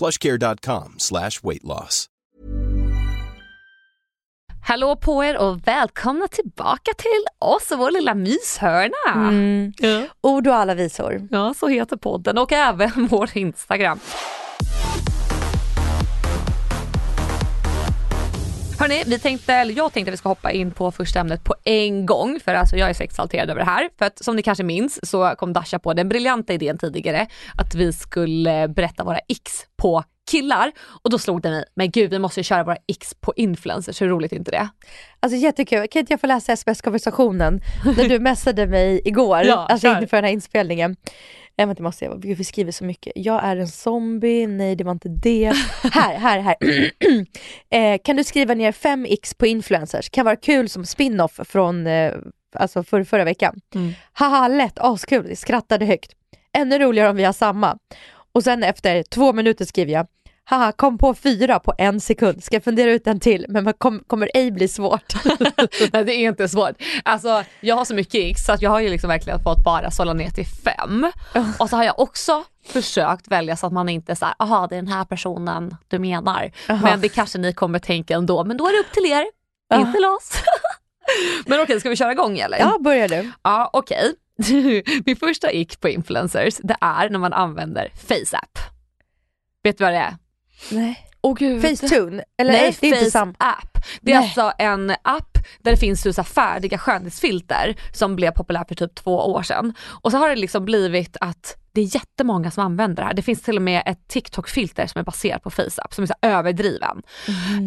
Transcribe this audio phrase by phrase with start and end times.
[0.00, 2.06] plushcare.com slash weight loss.
[4.62, 9.28] Hallå på er och välkomna tillbaka till oss och vår lilla myshörna.
[9.28, 9.72] Mm.
[9.78, 10.02] Ja.
[10.20, 11.28] Ord och alla visor.
[11.30, 14.00] ja, så heter podden och även vår Instagram.
[18.80, 21.54] Hörni, vi tänkte, eller jag tänkte att vi ska hoppa in på första ämnet på
[21.64, 23.88] en gång för alltså jag är så exalterad över det här.
[23.98, 27.74] För att som ni kanske minns så kom Dasha på den briljanta idén tidigare att
[27.74, 32.18] vi skulle berätta våra x på killar och då slog det mig, men gud vi
[32.18, 34.68] måste ju köra våra x på influencers, hur roligt är inte det?
[35.20, 37.60] Alltså jättekul, kan inte jag få läsa sms-konversationen
[37.96, 40.96] när du messade mig igår, Ja, alltså inför den här inspelningen.
[41.60, 43.12] Jag vänta, måste jag, gud vi skriver så mycket.
[43.16, 45.52] Jag är en zombie, nej det var inte det.
[45.92, 46.56] här, här, här.
[47.94, 50.10] eh, kan du skriva ner 5x på influencers?
[50.10, 52.12] Kan vara kul som spin-off från eh,
[52.54, 53.60] alltså för, förra veckan.
[53.74, 53.92] Mm.
[54.12, 56.12] Haha lätt, askul, skrattade högt.
[56.58, 57.78] Ännu roligare om vi har samma.
[58.32, 60.06] Och sen efter två minuter skriver jag
[60.50, 62.44] Haha, kom på fyra på en sekund.
[62.44, 65.14] Ska fundera ut en till, men kom, kommer ej bli svårt.
[65.92, 66.82] Nej det är inte svårt.
[67.04, 69.90] Alltså jag har så mycket x så att jag har ju liksom verkligen fått bara
[69.90, 71.06] sålla ner till fem.
[71.58, 74.76] Och så har jag också försökt välja så att man inte är såhär, aha det
[74.76, 76.52] är den här personen du menar.
[76.68, 76.86] Aha.
[76.86, 79.26] Men det kanske ni kommer tänka ändå, men då är det upp till er,
[79.68, 79.80] Ja.
[79.80, 80.32] inte till oss.
[81.46, 82.58] men okej, ska vi köra igång eller?
[82.58, 83.30] Ja, börjar du.
[83.42, 84.14] Ja, okej.
[85.06, 88.58] Min första ick på influencers, det är när man använder FaceApp.
[89.62, 90.16] Vet du vad det är?
[90.70, 91.06] Nej.
[91.22, 91.62] Åh gud.
[91.62, 92.24] Facetune?
[92.38, 93.34] Eller Nej, det är inte Face sam...
[93.38, 93.78] app.
[94.00, 94.24] Det är Nej.
[94.24, 99.16] alltså en app där det finns så färdiga skönhetsfilter som blev populärt för typ två
[99.16, 99.74] år sedan.
[99.82, 103.14] Och så har det liksom blivit att det är jättemånga som använder det här.
[103.14, 106.14] Det finns till och med ett TikTok-filter som är baserat på FaceApp som är så
[106.22, 107.02] överdriven.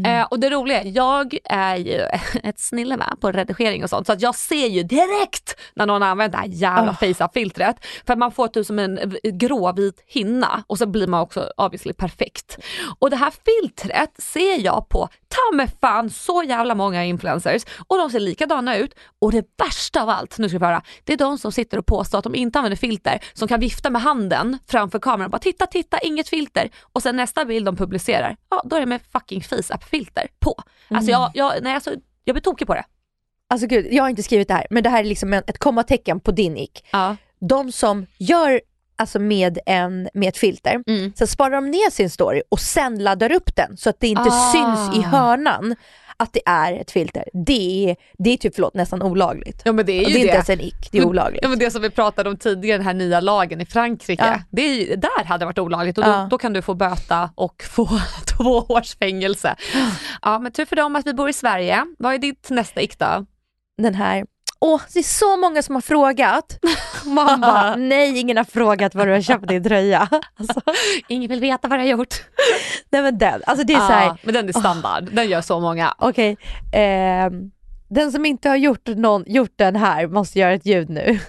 [0.05, 1.99] Eh, och det roliga är, jag är ju
[2.43, 6.03] ett snille med på redigering och sånt så att jag ser ju direkt när någon
[6.03, 6.95] använder det här jävla Oh.
[6.95, 7.75] FaceApp-filtret.
[8.07, 12.57] För man får typ som en gråvit hinna och så blir man också obviously perfekt.
[12.99, 17.97] Och det här filtret ser jag på ta med fan så jävla många influencers och
[17.97, 18.93] de ser likadana ut.
[19.19, 21.85] Och det värsta av allt, nu ska vi höra, det är de som sitter och
[21.85, 25.67] påstår att de inte använder filter som kan vifta med handen framför kameran bara titta,
[25.67, 26.69] titta, inget filter.
[26.93, 30.63] Och sen nästa bild de publicerar, ja då är det med fucking FaceApp-filter på.
[30.87, 31.91] Alltså jag, jag, nej, alltså,
[32.23, 32.85] jag blir tokig på det.
[33.49, 36.19] Alltså gud, jag har inte skrivit det här, men det här är liksom ett kommatecken
[36.19, 36.85] på din ick.
[36.91, 37.15] Ja.
[37.39, 38.61] De som gör
[38.95, 41.13] alltså med, en, med ett filter, Mm.
[41.15, 44.29] sen sparar de ner sin story och sen laddar upp den så att det inte
[44.31, 44.51] Ah.
[44.51, 45.75] syns i hörnan
[46.17, 47.23] att det är ett filter.
[47.45, 49.61] Det är, det är typ, förlåt, nästan olagligt.
[49.65, 50.19] Ja men det är Och ju det är det.
[50.21, 51.39] inte ens en ick, det är olagligt.
[51.43, 54.25] Ja men det som vi pratade om tidigare, den här nya lagen i Frankrike.
[54.25, 54.39] Ja.
[54.49, 56.27] Det är där hade det varit olagligt och då, Ja.
[56.29, 57.87] då kan du få böta och få
[58.37, 59.55] två års fängelse.
[60.21, 61.85] Ja men tur för dem att vi bor i Sverige.
[61.99, 63.25] Vad är ditt nästa ick då?
[63.81, 64.25] Den här,
[64.63, 66.59] åh det är så många som har frågat.
[67.05, 70.07] Man bara, nej ingen har frågat vad du har köpt din tröja.
[70.39, 70.61] Alltså,
[71.07, 72.15] Ingen vill veta vad jag har gjort.
[72.89, 75.59] nej men den, alltså det är så här, men den är standard, den gör så
[75.59, 75.93] många.
[75.97, 76.37] Okej,
[76.73, 77.51] ehm,
[77.89, 81.19] den som inte har gjort, någon, gjort den här måste göra ett ljud nu.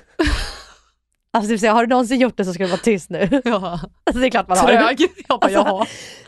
[1.35, 3.29] Alltså vill säga, har du någonsin gjort det så ska du vara tyst nu.
[3.45, 3.81] Ja.
[4.07, 4.67] Alltså det är klart man har.
[4.69, 5.01] Trög.
[5.29, 5.87] Jag bara, jaha.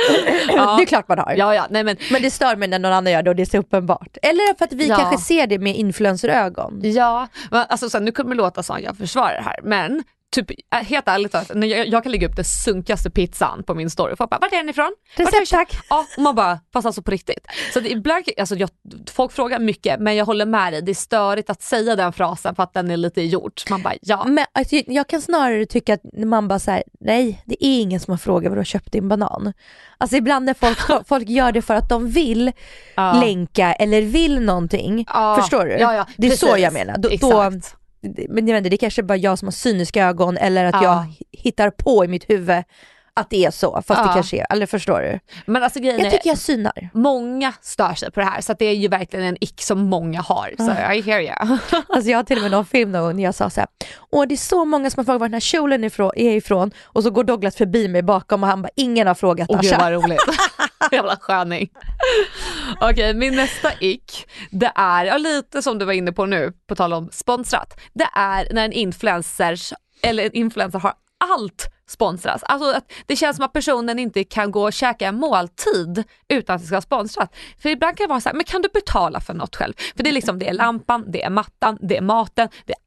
[0.56, 0.77] Ja.
[0.77, 1.34] Det är klart man har.
[1.37, 3.42] Ja, ja, nej men Men det stör mig när någon annan gör det och det
[3.42, 4.16] är så uppenbart.
[4.22, 4.97] Eller för att vi Ja.
[4.97, 6.80] kanske ser det med influencerögon.
[6.83, 10.03] Ja, alltså sen, nu kommer det låta som jag försvarar det här, men
[10.34, 14.17] typ äh, helt ärligt jag, jag kan lägga upp den sunkigaste pizzan på min story
[14.17, 14.93] folk bara, vart är den ifrån?
[15.17, 15.78] Recept köpt?" tack.
[15.91, 17.47] Ja, och man bara, fast alltså på riktigt.
[17.73, 18.71] Så det, ibland, alltså jag,
[19.11, 22.55] folk frågar mycket men jag håller med dig, det är störigt att säga den frasen
[22.55, 23.71] för att den är lite gjort.
[23.71, 24.25] Man bara, ja.
[24.25, 28.13] Men alltså, jag kan snarare tycka att man bara säger nej det är ingen som
[28.13, 29.53] har frågat var du har köpt din banan.
[29.99, 30.78] Alltså ibland när folk,
[31.09, 32.53] folk gör det för att de vill
[32.95, 33.21] Ja.
[33.21, 35.05] länka eller vill någonting.
[35.09, 35.73] Ja, Förstår du?
[35.73, 36.63] Ja, ja, det är så precis.
[36.63, 36.99] jag menar.
[36.99, 37.77] Då, då, Exakt.
[38.28, 40.74] Men jag vet inte, det är kanske bara jag som har cyniska ögon eller att
[40.74, 40.82] Ja.
[40.82, 41.06] jag
[41.41, 42.62] hittar på i mitt huvud
[43.16, 44.07] att det är så, fast Ja.
[44.07, 45.21] det kanske är, eller förstår du?
[45.53, 46.91] Men alltså grejen Jag tycker jag synar.
[46.95, 50.21] många stör sig på det här så det är ju verkligen en ick som många
[50.21, 50.54] har.
[50.59, 51.59] Så I hear you.
[51.89, 53.68] Alltså jag har till och med någon film när jag sa så här,
[54.10, 57.03] åh det är så många som har frågat var den här kjolen är ifrån och
[57.03, 59.92] så går Douglas förbi mig bakom och han bara, ingen har frågat Åh gud vad
[59.92, 60.21] roligt.
[60.92, 61.68] Jävla sköning.
[62.80, 66.74] Okej, min nästa ick, det är, ja, lite som du var inne på nu, på
[66.74, 67.80] tal om sponsrat.
[67.95, 69.72] Det är när en influencers,
[70.03, 70.92] eller en influencer har
[71.34, 72.42] allt sponsras.
[72.42, 76.56] Alltså att det känns som att personen inte kan gå och käka en måltid utan
[76.56, 77.34] att det ska vara sponsrat.
[77.59, 79.72] För ibland kan det vara så här, men kan du betala för något själv?
[79.97, 82.78] För det är liksom, det är lampan, det är mattan, det är maten, det är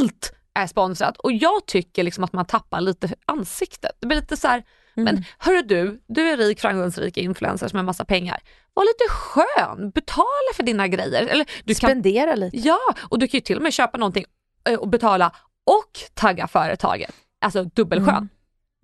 [0.00, 3.92] allt är sponsrat och jag tycker liksom att man tappar lite ansiktet.
[4.00, 4.64] Det blir lite så här,
[4.94, 8.40] men hörru du, du är rik, framgångsrik influencer med massa pengar.
[8.74, 11.26] Var lite skön, betala för dina grejer.
[11.26, 12.56] Eller du kan, Spendera lite.
[12.56, 12.78] ja,
[13.08, 14.24] och du kan ju till och med köpa någonting
[14.68, 15.32] eh, och betala
[15.64, 17.14] och tagga företaget.
[17.40, 18.14] Alltså dubbelskön.
[18.14, 18.28] Mm.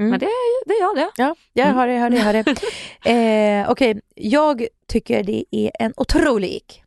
[0.03, 0.11] Mm.
[0.11, 0.29] Men det,
[0.67, 1.11] det gör det.
[1.17, 2.33] Ja, jag hör det, jag hör det, jag hör
[3.05, 3.61] det.
[3.63, 6.83] eh, Okej, jag tycker det är en otrolig ick.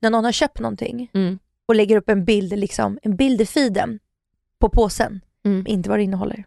[0.00, 1.38] När någon har köpt någonting Mm.
[1.68, 3.98] och lägger upp en bild, liksom, en bild i feeden
[4.60, 5.64] på påsen, Mm.
[5.66, 6.44] inte vad det innehåller.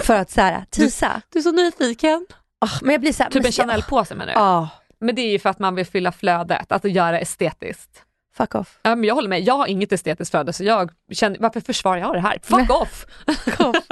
[0.00, 1.22] För att så här, tisa.
[1.32, 2.26] Du är så nyfiken.
[2.58, 4.38] Ah, men jag blir så här, Typ en Chanel-påse menar du?
[4.38, 4.68] Ah,
[4.98, 8.02] Men det är ju för att man vill fylla flödet, att göra det estetiskt.
[8.36, 8.78] Fuck off.
[8.82, 12.14] Men jag håller med, jag har inget estetiskt flöde så jag känner, varför försvarar jag
[12.14, 12.38] det här?
[12.42, 13.06] Fuck off!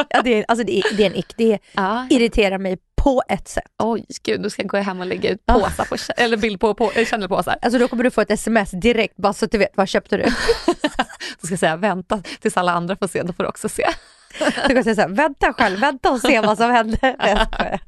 [0.08, 1.34] ja, det, är, alltså det, är, det är en ick.
[1.36, 2.04] Det Ah.
[2.10, 3.64] irriterar mig på ett sätt.
[3.82, 6.74] Oj gud, nu ska jag gå hem och lägga ut påsar på, eller bild på,
[6.74, 7.56] på Chanel-påsar.
[7.62, 10.16] Alltså då kommer du få ett sms direkt bara så att du vet, vad köpte
[10.16, 10.22] du?
[11.40, 13.86] Då ska jag säga vänta tills alla andra får se, då får du också se.
[14.38, 17.16] Då kan jag säga så här, vänta själv, vänta och se vad som händer.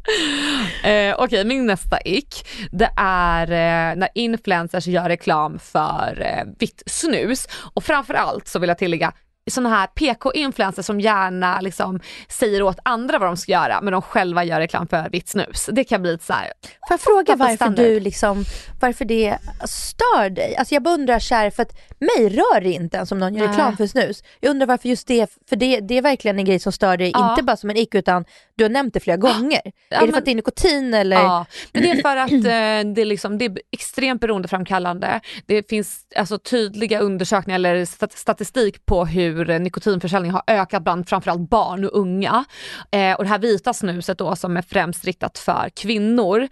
[0.85, 6.83] Eh, Okej, min nästa ick, det är eh, när influencers gör reklam för eh, vitt
[6.87, 7.49] snus.
[7.75, 9.13] Och framförallt så vill jag tillägga,
[9.51, 14.03] sådana här PK-influencers som gärna liksom säger åt andra vad de ska göra men de
[14.03, 15.69] själva gör reklam för vitt snus.
[15.73, 17.85] Det kan bli lite så här, Får jag fråga varför standard.
[17.85, 18.45] du liksom,
[18.81, 20.57] varför det stör dig?
[20.57, 23.35] Alltså jag bara undrar så här, för att mig rör det inte ens om någon
[23.35, 24.23] gör reklam för snus.
[24.41, 27.11] Jag undrar varför just det, för det, det är verkligen en grej som stör dig,
[27.15, 27.31] Ja.
[27.31, 29.61] inte bara som en ick utan du har nämnt det flera gånger.
[29.89, 31.17] Ja, är det för att det är nikotin eller?
[31.17, 35.21] Ja, men det är för att eh, det, är liksom, det är extremt beroendeframkallande.
[35.47, 41.09] Det finns alltså, tydliga undersökningar eller stat- statistik på hur hur nikotinförsäljning har ökat bland
[41.09, 42.45] framförallt barn och unga.
[42.91, 46.49] Eh, och det här vita snuset då som är främst riktat för kvinnor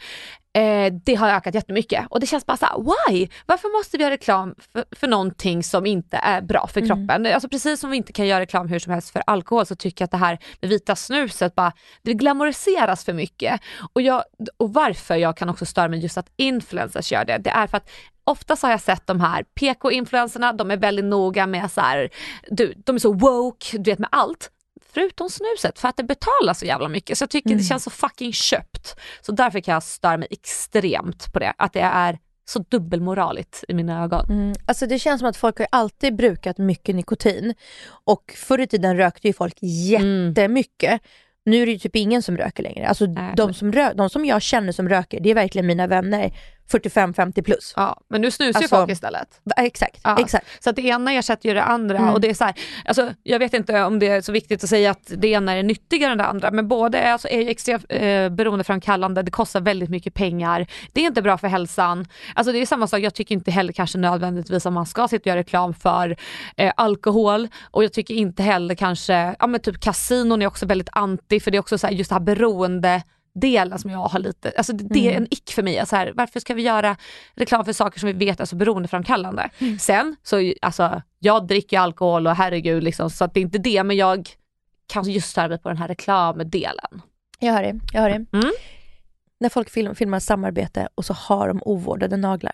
[0.57, 3.29] Eh, det har ökat jättemycket och det känns bara så här, why?
[3.47, 7.27] Varför måste vi göra reklam för, för någonting som inte är bra för kroppen?
[7.27, 10.03] Alltså precis som vi inte kan göra reklam hur som helst för alkohol så tycker
[10.03, 11.73] jag att det här med vita snuset bara,
[12.03, 13.61] det glamoriseras för mycket.
[13.93, 14.23] Och, jag,
[14.57, 17.77] och varför jag kan också störa mig just att influencers gör det, det är för
[17.77, 17.91] att
[18.27, 22.11] Oftast har jag sett de här PK-influencerna, de är väldigt noga med så här,
[22.51, 24.51] du, de är så woke, du vet med allt.
[24.95, 27.19] Förutom snuset, för att det betalar så jävla mycket.
[27.19, 28.97] Så jag tycker det känns så fucking köpt.
[29.21, 33.75] Så därför kan jag störa mig extremt på det, att det är så dubbelmoraligt i
[33.75, 34.31] mina ögon.
[34.31, 37.55] Mm, alltså det känns som att folk har alltid brukat mycket nikotin
[38.05, 41.01] och förr i tiden rökte ju folk jättemycket.
[41.45, 42.89] Nu är det ju typ ingen som röker längre.
[42.89, 45.87] Alltså Nej, de, som rö- de som jag känner som röker, det är verkligen mina
[45.87, 46.33] vänner
[46.73, 47.73] 45-50 plus.
[47.77, 49.29] Ja, men nu snusar ju Alltså- folk istället.
[49.57, 50.17] Exakt, Ja.
[50.21, 50.47] exakt.
[50.65, 52.11] Så att det ena ersätter ju det andra Mm.
[52.11, 54.71] och det är så här, alltså, jag vet inte om det är så viktigt att
[54.71, 57.49] säga att det ena är nyttigare än det andra men båda är, alltså, är ju
[57.51, 62.07] extremt eh, beroendeframkallande, det kostar väldigt mycket pengar, det är inte bra för hälsan.
[62.35, 65.23] Alltså det är samma sak, jag tycker inte heller kanske nödvändigtvis att man ska sitta
[65.23, 66.17] och göra reklam för
[66.57, 70.89] eh, alkohol och jag tycker inte heller kanske, ja men typ kasinon är också väldigt
[70.93, 73.03] anti för det är också så här, just det här beroende
[73.35, 75.87] delen som jag har lite, alltså det, är en ick för mig.
[75.87, 76.97] Så här, varför ska vi göra
[77.35, 79.51] reklam för saker som vi vet är så beroendeframkallande?
[79.81, 83.85] Sen så, alltså jag dricker alkohol och herregud liksom, så att det är inte det
[83.85, 84.29] men jag
[84.87, 87.03] kan just störa mig på den här reklamdelen.
[87.39, 88.27] Jag hör det, jag hör det.
[88.33, 88.53] Mm.
[89.41, 92.53] När folk film, filmar samarbete och så har de ovårdade naglar.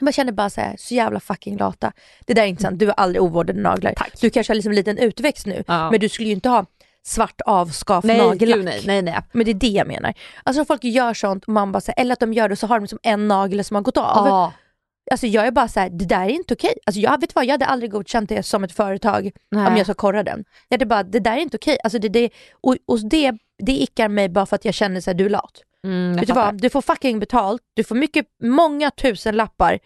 [0.00, 1.92] Man känner bara så här, så jävla fucking lata.
[2.26, 3.94] Det där är inte sant, du har aldrig ovårdade naglar.
[3.96, 4.20] Tack.
[4.20, 5.90] Du kanske har liksom en liten utväxt nu, Ja.
[5.90, 6.66] men du skulle ju inte ha
[7.04, 8.56] svart avskav Nej, nagellack.
[8.56, 9.18] gud, nej, nej, nej.
[9.32, 10.14] Men det är det jag menar.
[10.42, 12.66] Alltså folk gör sånt, och man bara så här, eller att de gör det så
[12.66, 14.26] har de liksom en nagel som har gått av.
[14.26, 14.52] Ja,
[15.10, 16.74] Alltså jag är bara så här, det där är inte okej.
[16.86, 19.66] Alltså jag vet vad, jag hade aldrig godkänt det som ett företag nej.
[19.66, 20.44] om jag ska korra den.
[20.68, 21.78] Jag hade bara, det där är inte okej.
[21.84, 22.30] Alltså det, det,
[22.60, 23.32] och, och det,
[23.62, 25.62] det ickar mig bara för att jag känner att du är lat.
[25.84, 29.78] Mm, Vet du vad, du får fucking betalt, du får mycket, många tusen lappar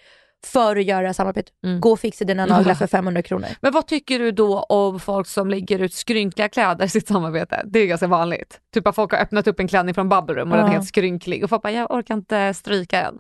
[0.46, 1.52] för att göra samarbetet.
[1.64, 1.80] Mm.
[1.80, 3.48] Gå och fixa dina naglar för 500 kronor.
[3.60, 7.62] Men vad tycker du då om folk som lägger ut skrynkliga kläder i sitt samarbete?
[7.66, 8.60] Det är ganska vanligt.
[8.74, 10.88] Typ att folk har öppnat upp en klänning från Bubble Room och den är helt
[10.88, 13.18] skrynklig och folk bara, jag orkar inte stryka den.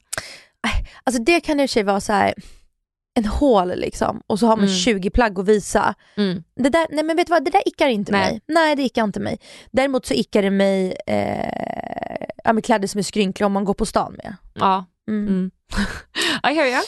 [1.04, 2.34] Alltså det kan i och för sig vara så här.
[3.18, 4.76] en hål liksom och så har man Mm.
[4.76, 5.94] 20 plagg att visa.
[6.16, 6.42] Mm.
[6.56, 8.30] Det där, nej men vet du vad, det där ickar inte Nej.
[8.30, 8.40] mig.
[8.46, 9.38] Nej det ickar inte mig.
[9.70, 13.86] Däremot så ickar det mig eh, ja, kläder som är skrynkliga om man går på
[13.86, 14.36] stan med.
[14.54, 14.84] Ja.
[15.08, 15.50] Mm.
[16.50, 16.82] I hear you.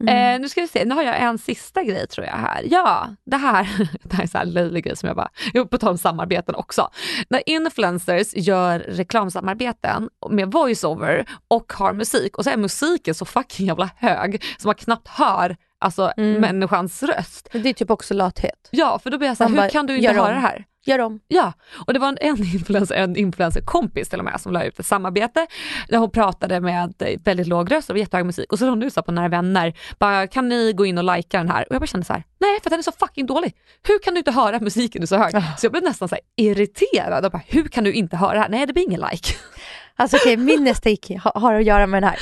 [0.00, 0.34] Mm.
[0.34, 2.62] Eh, nu ska vi se, nu har jag en sista grej tror jag här.
[2.70, 5.78] Ja, det här, det här är så här löjlig grej som jag bara, jo, på
[5.78, 6.90] tal om samarbeten också.
[7.30, 13.66] När influencers gör reklamsamarbeten med voiceover och har musik och så är musiken så fucking
[13.66, 16.40] jävla hög så man knappt hör alltså Mm.
[16.40, 17.48] människans röst.
[17.52, 18.68] Det är typ också lathet.
[18.70, 20.34] Ja, för då blir jag så här, hur bara, kan du inte höra om.
[20.34, 20.64] det här?
[20.84, 21.20] Gör om.
[21.28, 21.52] Ja,
[21.86, 24.86] och det var en, en influencer, en influencerkompis till och med som la ut ett
[24.86, 25.46] samarbete
[25.88, 26.94] där hon pratade med
[27.24, 30.26] väldigt låg röst och jättehög musik och så hon nu sa på Nära Vänner, bara
[30.26, 31.64] kan ni gå in och likea den här?
[31.68, 33.54] Och jag bara kände så här, nej för den är så fucking dålig.
[33.86, 35.32] Hur kan du inte höra musiken är så hög?
[35.32, 38.48] Så jag blev nästan så irriterad och bara, hur kan du inte höra det här?
[38.48, 39.34] Nej det blir ingen like.
[40.00, 42.18] Alltså okej, min nästa ick ha, har att göra med den här.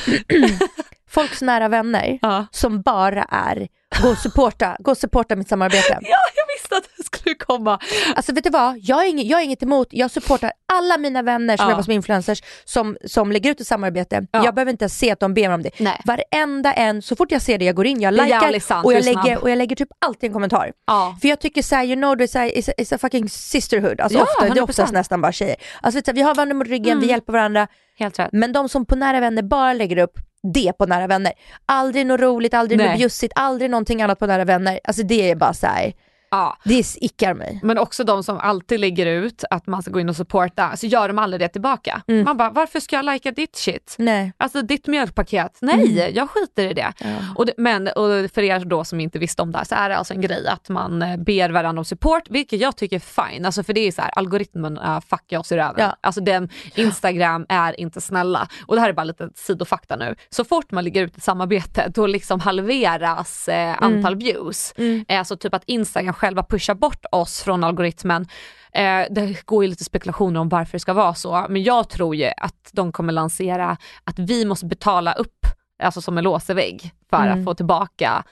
[1.11, 2.47] Folks nära vänner Ja.
[2.51, 3.69] som bara är,
[4.03, 5.99] gå och supporta, gå och supporta mitt samarbete.
[6.03, 7.78] Ja, jag visste att det skulle komma.
[8.16, 11.23] Alltså vet du vad, jag är, inget, jag är inget emot, jag supportar alla mina
[11.23, 11.71] vänner som Ja.
[11.71, 14.26] jobbar som influencers som, som lägger ut ett samarbete.
[14.31, 14.45] Ja.
[14.45, 15.71] Jag behöver inte se att de ber om det.
[15.81, 16.00] Nej.
[16.05, 19.05] Varenda en, så fort jag ser det, jag går in, jag likar sant, och, jag
[19.05, 20.73] lägger, och jag lägger typ alltid en kommentar.
[20.87, 21.16] Ja.
[21.21, 24.00] För jag tycker såhär, you know, it's a, it's a, it's a fucking sisterhood.
[24.00, 24.71] Alltså Ja, ofta, det är 100%.
[24.71, 25.57] oftast nästan bara tjejer.
[25.81, 27.00] Alltså vet du, vi har varandra mot ryggen, Mm.
[27.02, 27.66] vi hjälper varandra.
[27.99, 28.28] Helt rätt.
[28.33, 30.12] Men de som på nära vänner bara lägger upp
[30.55, 31.33] det på nära vänner.
[31.66, 32.97] Aldrig något roligt, aldrig något Nej.
[32.99, 34.81] bjussigt, aldrig någonting annat på nära vänner.
[34.85, 35.93] Alltså det är bara såhär,
[36.30, 36.56] Ja.
[36.64, 37.61] det ickar mig.
[37.62, 40.87] Men också de som alltid lägger ut att man ska gå in och supporta, så
[40.87, 42.02] gör de aldrig det tillbaka.
[42.09, 42.25] Mm.
[42.25, 43.97] Man bara, varför ska jag lajka ditt shit?
[43.99, 44.33] Nej.
[44.37, 46.14] Alltså ditt mjölkpaket, nej Mm.
[46.14, 46.92] jag skiter i det.
[47.00, 47.09] Ja.
[47.35, 49.88] Och det men och för er då som inte visste om det här så är
[49.88, 53.28] det alltså en grej att man eh, ber varandra om support, vilket jag tycker är
[53.30, 53.47] fine.
[53.47, 55.75] Alltså för det är så här, algoritmen uh, fuckar oss i röven.
[55.78, 55.97] Ja.
[56.00, 58.49] Alltså den, Instagram är inte snälla.
[58.66, 60.14] Och det här är bara lite sidofakta nu.
[60.30, 64.75] Så fort man lägger ut ett samarbete då liksom halveras eh, antal views.
[64.76, 65.04] Mm.
[65.09, 68.27] Alltså typ att Instagram själva pushar bort oss från algoritmen.
[68.73, 72.17] Eh, det går ju lite spekulationer om varför det ska vara så, men jag tror
[72.17, 75.47] ju att de kommer lansera att vi måste betala upp,
[75.83, 77.39] alltså som en låsevägg, för Mm.
[77.39, 78.25] att få tillbaka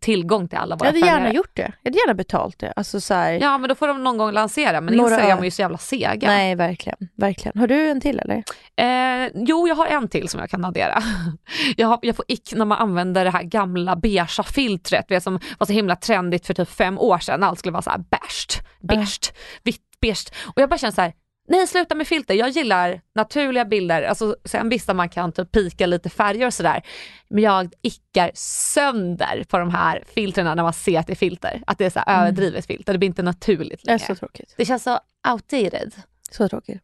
[0.00, 1.34] tillgång till alla Jag våra hade gärna följare.
[1.36, 1.72] gjort det.
[1.82, 2.72] Jag hade gärna betalt det.
[2.76, 5.44] Alltså så här, Ja men då får de någon gång lansera, men Några Instagram är
[5.44, 6.28] ju så jävla sega.
[6.28, 7.58] Nej verkligen, verkligen.
[7.60, 8.42] Har du en till eller?
[8.76, 11.02] Eh, jo, jag har en till som jag kan addera.
[11.76, 15.40] Jag, har, jag får ick när man använder det här gamla beigea filtret vet, som
[15.58, 17.42] var så himla trendigt för typ fem år sedan.
[17.42, 19.32] Allt skulle vara så här beige, beige,
[19.62, 20.32] vitt, beige.
[20.46, 21.12] Och jag bara känner så här,
[21.48, 22.34] nej sluta med filter.
[22.34, 24.02] Jag gillar naturliga bilder.
[24.02, 26.82] Alltså, sen visst att man kan typ pika lite färger och sådär.
[27.28, 31.62] Men jag ickar sönder på de här filtrerna när man ser att det är filter.
[31.66, 32.92] Att det är så här överdrivet filter.
[32.92, 34.06] Det blir inte naturligt Det är längre.
[34.06, 34.54] så tråkigt.
[34.56, 34.98] Det känns så
[35.32, 35.92] outdated.
[36.30, 36.82] Så tråkigt.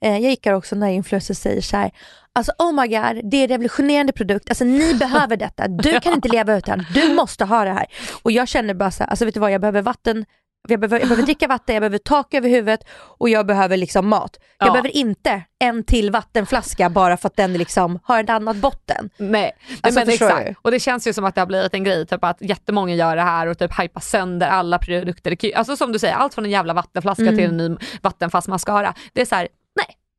[0.00, 1.90] Eh, jag gickar också när influencers säger så här,
[2.32, 6.12] alltså oh my god, det är en revolutionerande produkt, alltså ni behöver detta, du kan
[6.14, 7.86] inte leva utan, du måste ha det här.
[8.22, 10.24] Och jag känner bara så här, alltså vet du vad, jag behöver vatten,
[10.68, 12.80] jag behöver, jag behöver dricka vatten, jag behöver tak över huvudet
[13.18, 14.36] och jag behöver liksom mat.
[14.58, 14.72] Jag Ja.
[14.72, 19.10] behöver inte en till vattenflaska bara för att den liksom har ett annat botten.
[19.16, 20.46] Nej, Alltså, men exakt.
[20.46, 20.54] du?
[20.62, 23.16] Och det känns ju som att det har blivit en grej, typ att jättemånga gör
[23.16, 25.56] det här och typ hypar sönder alla produkter.
[25.56, 27.36] Alltså som du säger, allt från en jävla vattenflaska Mm.
[27.36, 28.94] till en ny vattenfast mascara.
[29.12, 29.48] Det är så här,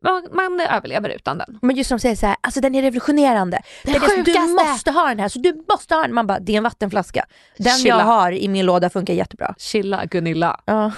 [0.03, 1.59] man, man överlever utan den.
[1.61, 3.61] Men just som de säger så här, alltså den är revolutionerande.
[3.83, 6.13] Det Den är så, du måste ha den här, så du måste ha den.
[6.13, 7.25] Man bara, det är en vattenflaska.
[7.57, 7.97] Den Chilla.
[7.97, 9.55] jag har i min låda funkar jättebra.
[9.57, 10.59] Chilla Gunilla.
[10.65, 10.91] Ja.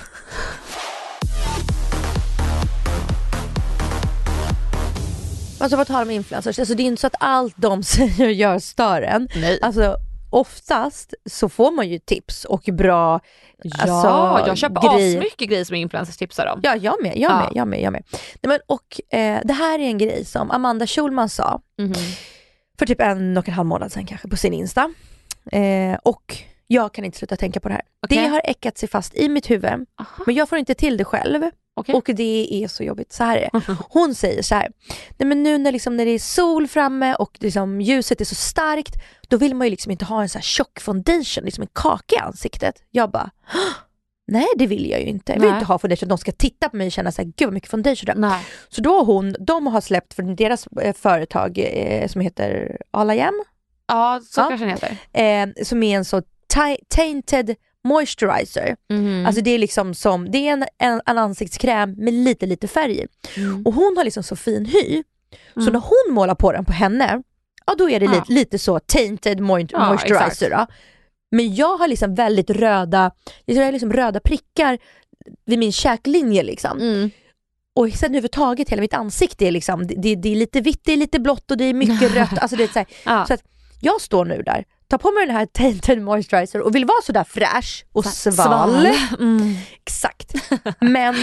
[5.59, 8.31] Alltså på tal om influencers, alltså det är inte så att allt de säger och
[8.31, 9.27] gör stör en.
[9.35, 9.59] Nej.
[9.61, 9.97] Alltså
[10.35, 13.19] oftast så får man ju tips och bra
[13.63, 15.17] Ja, alltså, jag köper grejer.
[15.17, 16.59] asmycket grejer som influencers tipsar om.
[16.63, 17.39] Ja, jag med, jag Ja.
[17.39, 18.03] med, jag med, jag med.
[18.11, 21.93] Nej, men, och eh, det här är en grej som Amanda Schulman sa Mhm.
[22.79, 24.93] för typ en och en halv månad sedan kanske på sin Insta.
[25.51, 26.37] Eh, och
[26.67, 27.83] jag kan inte sluta tänka på det här.
[28.05, 28.17] Okej.
[28.17, 31.05] Det har äckat sig fast i mitt huvud, Aha, men jag får inte till det
[31.05, 31.43] själv.
[31.75, 31.95] Okej.
[31.95, 33.13] Och det är så jobbigt.
[33.13, 33.75] Så här är det.
[33.89, 34.71] Hon säger så här,
[35.17, 38.35] nej men nu när, liksom, när det är sol framme och liksom, ljuset är så
[38.35, 38.95] starkt,
[39.27, 42.15] då vill man ju liksom inte ha en så här tjock foundation, liksom en kaka
[42.15, 42.75] i ansiktet.
[42.91, 43.59] Jag bara, "Hå!
[44.27, 45.31] nej det vill jag ju inte.
[45.31, 45.59] Jag vill Nej.
[45.59, 47.69] inte ha foundation, de ska titta på mig och känna så här, gud vad mycket
[47.69, 48.39] foundation du har.
[48.69, 53.43] Så då har hon, de har släppt för deras eh, företag eh, som heter Alayam,
[53.87, 54.47] Ja, så Ja.
[54.49, 54.97] kanske den heter.
[55.59, 57.55] eh, som är en så ta- tainted
[57.85, 58.75] moisturizer.
[58.89, 59.25] Mhm.
[59.25, 63.05] Alltså det är liksom som, det är en, en, en ansiktskräm med lite lite färg.
[63.37, 63.65] Mm.
[63.65, 65.03] Och hon har liksom så fin hy,
[65.53, 65.73] så Mm.
[65.73, 67.21] när hon målar på den på henne,
[67.65, 68.11] ja då är det Ja.
[68.11, 70.49] lite, lite så tainted mo- Ja, moisturizer.
[70.49, 70.67] Då.
[71.31, 73.11] Men jag har liksom väldigt röda,
[73.45, 74.77] jag har liksom röda prickar
[75.45, 76.79] vid min käklinje liksom.
[76.79, 77.09] Mm.
[77.75, 80.97] Och sen överhuvudtaget hela mitt ansikte är liksom, det, det, är lite vitt, det är
[80.97, 82.37] lite blått och det är mycket rött.
[82.39, 83.25] Alltså det är så, här, Ja.
[83.25, 83.43] så att
[83.81, 87.23] jag står nu där, tar på mig den här Tainted Moisturizer och vill vara sådär
[87.23, 88.87] fräsch och sval.
[89.19, 89.55] Mm.
[89.81, 90.33] Exakt.
[90.81, 91.15] Men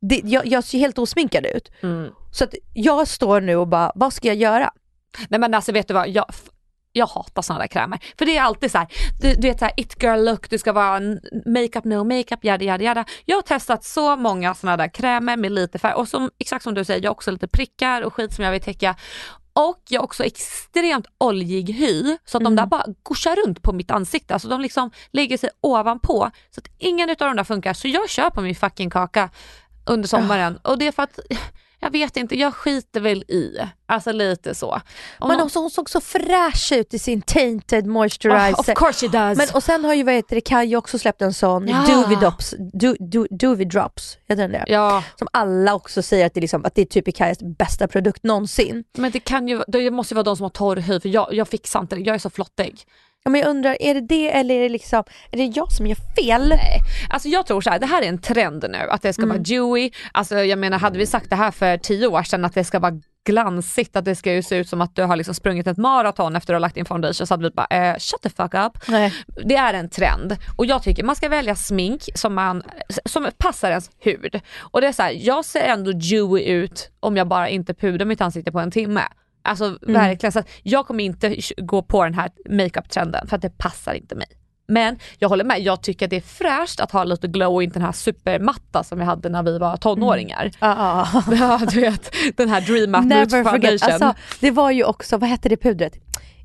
[0.00, 1.70] det, jag, jag ser helt osminkad ut.
[1.82, 2.10] Mm.
[2.32, 4.72] Så att jag står nu och bara, vad ska jag göra?
[5.28, 6.24] Nej men alltså vet du vad, jag,
[6.92, 7.98] jag hatar sådana där krämer.
[8.18, 8.88] För det är alltid så här,
[9.20, 11.00] du, du vet såhär it girl look, du ska vara
[11.46, 13.04] makeup no makeup, yada yada yada.
[13.24, 16.74] Jag har testat så många sådana där krämer med lite färg och som, exakt som
[16.74, 18.96] du säger, jag har också lite prickar och skit som jag vill täcka.
[19.68, 23.72] Och jag har också extremt oljig hy så att de där bara gorsar runt på
[23.72, 24.34] mitt ansikte.
[24.34, 26.30] Alltså de liksom lägger sig ovanpå.
[26.50, 27.74] Så att ingen utav de där funkar.
[27.74, 29.30] Så jag kör på min fucking kaka
[29.86, 30.56] under sommaren.
[30.56, 31.18] Och det är för att,
[31.80, 33.60] jag vet inte, jag skiter väl i.
[33.86, 34.80] Alltså lite så.
[35.18, 38.52] Om Men också, hon såg så fräsch ut i sin Tainted Moisturizer.
[38.54, 39.38] Oh, of course she does.
[39.38, 41.86] Men och sen har ju vad heter det, Kaja också släppt en sån, Ja.
[43.30, 44.64] Doovy Drops, heter den det?
[44.66, 47.88] ja, Som alla också säger att det, är liksom, att det är typ Kajas bästa
[47.88, 48.84] produkt någonsin.
[48.92, 51.34] men det kan ju, det måste ju vara de som har torr hy för jag,
[51.34, 52.84] jag fixar inte det, jag är så flottig.
[53.24, 55.86] Ja, men jag undrar, är det det eller är det liksom, är det jag som
[55.86, 56.48] gör fel?
[56.48, 56.80] Nej.
[57.10, 59.36] Alltså jag tror så här, det här är en trend nu att det ska Mm.
[59.36, 59.90] vara dewy.
[60.12, 62.78] Alltså jag menar hade vi sagt det här för tio år sedan att det ska
[62.78, 65.76] vara glansigt, att det ska ju se ut som att du har liksom sprungit ett
[65.76, 68.54] maraton efter att ha lagt in foundation så hade vi bara eh, shut the fuck
[68.54, 68.88] up.
[68.88, 69.14] Nej.
[69.44, 72.62] Det är en trend och jag tycker man ska välja smink som, man,
[73.04, 74.40] som passar ens hud.
[74.58, 78.06] Och det är så här, jag ser ändå dewy ut om jag bara inte pudrar
[78.06, 79.02] mitt ansikte på en timme.
[79.42, 83.58] Alltså verkligen, så att jag kommer inte gå på den här makeup-trenden för att det
[83.58, 84.26] passar inte mig.
[84.68, 87.78] Men jag håller med, jag tycker det är fräscht att ha lite glow och inte
[87.78, 90.50] den här supermatta som vi hade när vi var tonåringar.
[90.60, 91.22] Ja, ja.
[91.36, 93.92] Ja du vet, den här Dream Matte Never Foundation.
[93.92, 95.92] Alltså, det var ju också, vad hette det pudret?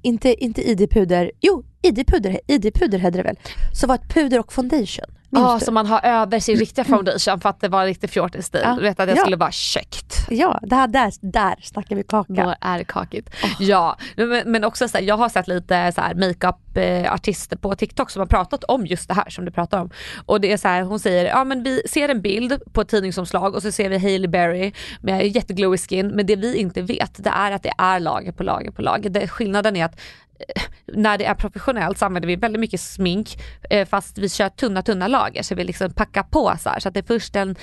[0.01, 3.39] Inte, inte ID-puder, jo ID-puder, ID-puder hette det väl?
[3.73, 5.05] Så var ett puder och foundation.
[5.35, 5.65] Ja, du?
[5.65, 8.61] som man har över sin riktiga foundation för att det var riktigt fjortisstil.
[8.63, 8.75] Ja.
[8.75, 9.21] Du vet att det Ja.
[9.21, 10.15] skulle vara kökt.
[10.29, 12.33] Ja, det här, där, där snackar vi kaka.
[12.33, 13.29] Då är det kakigt.
[13.59, 18.09] Ja, men, men också så här, jag har sett lite så här makeup-artister på TikTok
[18.09, 19.89] som har pratat om just det här som du pratar om.
[20.25, 22.89] Och det är så här, hon säger, ja men vi ser en bild på ett
[22.89, 27.23] tidningsomslag och så ser vi Hailey Berry med jätteglowy skin, men det vi inte vet
[27.23, 29.09] det är att det är lager på lager på lager.
[29.09, 29.99] Det, skillnaden är att eh,
[30.93, 33.37] när det är professionellt så använder vi väldigt mycket smink
[33.69, 36.87] eh, fast vi kör tunna tunna lager så vi liksom packar på så här så
[36.87, 37.55] att det är först en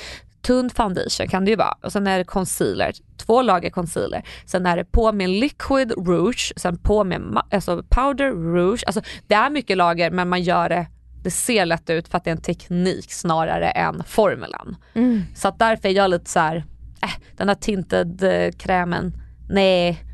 [0.43, 4.23] tunn foundation kan det ju vara och sen är det concealer, två lager concealer.
[4.47, 8.85] Sen är det på med liquid rouge, sen på med alltså powder rouge.
[8.87, 10.87] Alltså det är mycket lager men man gör det,
[11.23, 14.77] det ser lätt ut för att det är en teknik snarare än formulan.
[14.95, 15.23] Mm.
[15.35, 16.57] Så att därför är jag lite så här,
[17.03, 19.13] äh, den här tinted eh, krämen,
[19.49, 20.05] nej.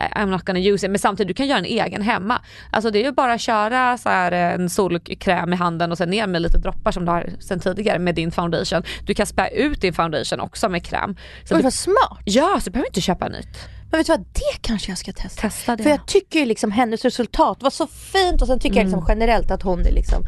[0.00, 0.90] I'm not gonna use it.
[0.90, 2.40] Men samtidigt, du kan göra en egen hemma.
[2.70, 5.98] Alltså det är ju bara att köra så här eh, en solkräm i handen och
[5.98, 8.82] sen ner med lite droppar som du har sen tidigare med din foundation.
[9.06, 11.16] Du kan spä ut din foundation också med kräm.
[11.44, 12.18] Så Oj, du, vad smart.
[12.24, 13.58] ja, så du behöver inte köpa nytt.
[13.90, 15.40] Men vet du vad, det kanske jag ska testa.
[15.40, 15.82] Testa det.
[15.82, 18.98] För jag tycker ju liksom hennes resultat var så fint och sen tycker jag Mm.
[18.98, 20.22] liksom generellt att hon är liksom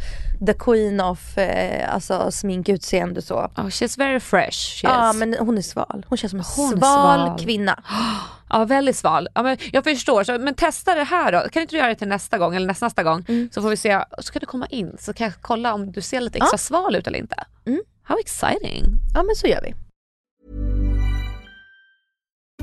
[0.46, 3.35] the queen of eh, alltså sminkutseende så.
[3.35, 4.81] Oh, she's very fresh.
[4.81, 5.16] She Ja is.
[5.16, 6.07] men hon är sval.
[6.09, 6.81] Hon känns som en Hon sval,
[7.27, 7.38] sval.
[7.38, 7.83] kvinna.
[8.54, 9.28] Ja, väldigt sval.
[9.34, 11.48] Ja, men jag förstår, så, men testa det här då.
[11.48, 13.24] Kan inte du göra det till nästa gång eller nästa, nästa gång?
[13.28, 13.48] Mm.
[13.52, 16.00] Så får vi se, så kan du komma in så kan jag kolla om du
[16.00, 17.36] ser lite extra sval ut eller inte.
[17.66, 17.80] Mm.
[18.02, 18.84] How exciting.
[19.14, 19.74] Ja men så gör vi.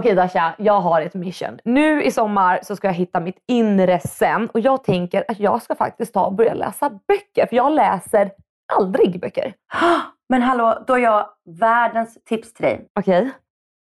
[0.00, 1.58] Okej Dasha, jag har ett mission.
[1.64, 5.62] Nu i sommar så ska jag hitta mitt inre sen och jag tänker att jag
[5.62, 8.30] ska faktiskt ta och börja läsa böcker för jag läser
[8.72, 9.54] aldrig böcker.
[10.28, 11.28] Men hallå, då har jag
[11.60, 12.88] världens tips till dig.
[12.98, 13.30] Okej?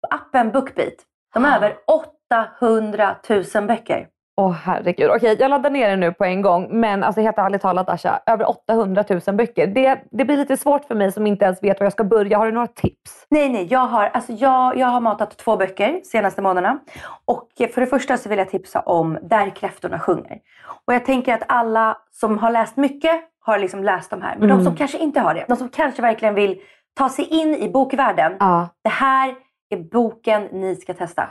[0.10, 0.94] Appen Bookbeat.
[1.34, 1.78] De har över
[2.60, 3.16] 800
[3.56, 4.08] 000 böcker.
[4.40, 5.10] Åh herregud.
[5.12, 6.68] Okej, jag laddar ner den nu på en gång.
[6.72, 9.68] Men alltså helt ärligt talat Asha, över 800 000 böcker.
[9.68, 12.38] Det, det blir lite svårt för mig som inte ens vet var jag ska börja.
[12.38, 13.26] Har du några tips?
[13.30, 16.80] Nej, nej, jag har, alltså jag, jag har matat två böcker senaste månaderna.
[17.26, 20.40] Och för det första så vill jag tipsa om Där kräftorna sjunger.
[20.86, 24.36] Och jag tänker att alla som har läst mycket har liksom läst de här.
[24.40, 26.62] Men de som kanske inte har det, de som kanske verkligen vill
[26.98, 28.36] ta sig in i bokvärlden.
[28.40, 28.70] Ja.
[28.84, 29.36] Det här
[29.70, 31.30] är boken ni ska testa.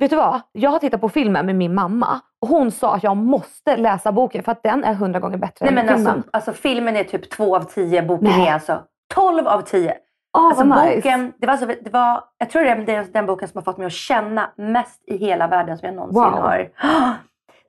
[0.00, 0.40] Vet du vad?
[0.52, 4.42] Jag har tittat på filmen med min mamma hon sa att jag måste läsa boken
[4.42, 6.12] för att den är hundra gånger bättre Nej än men filmen.
[6.14, 8.48] alltså, alltså filmen är typ två av tio, boken Nej.
[8.48, 8.82] är alltså
[9.14, 9.94] 12 av 10.
[10.38, 10.96] Åh, Alltså vad nice.
[10.96, 13.62] boken, det var, så, det var, jag tror det är den, den boken som har
[13.64, 16.32] fått mig att känna mest i hela världen som jag någonsin Wow.
[16.32, 16.68] har.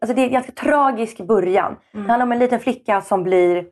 [0.02, 1.76] Alltså det är en ganska tragisk början.
[1.92, 3.66] Det handlar om en liten flicka som blir